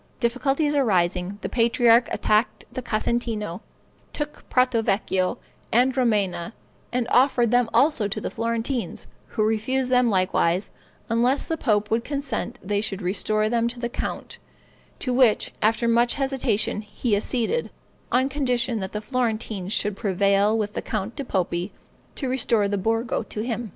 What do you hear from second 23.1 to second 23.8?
to him.